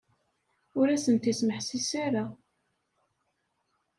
[0.79, 2.25] Ur asent-ismeḥsis ara.